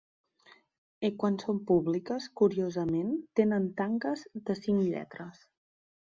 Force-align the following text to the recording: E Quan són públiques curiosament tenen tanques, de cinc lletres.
E 1.07 1.09
Quan 1.23 1.35
són 1.41 1.59
públiques 1.71 2.25
curiosament 2.41 3.11
tenen 3.39 3.67
tanques, 3.81 4.23
de 4.49 4.57
cinc 4.61 4.83
lletres. 4.95 5.45